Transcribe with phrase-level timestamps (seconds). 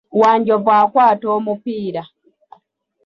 [0.21, 2.03] Wanjovu akwata omupiira.